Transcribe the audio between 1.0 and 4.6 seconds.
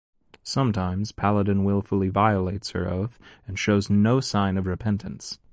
paladin willfully violates her oath and shows no sign